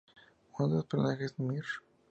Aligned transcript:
Uno 0.57 0.67
de 0.69 0.75
los 0.77 0.85
personajes, 0.87 1.35
Mr. 1.37 1.63